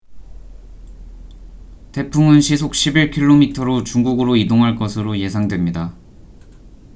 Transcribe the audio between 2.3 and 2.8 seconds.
시속